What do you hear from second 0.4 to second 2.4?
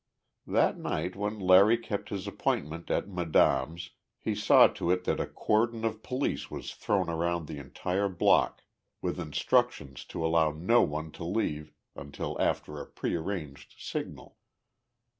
That night when Larry kept his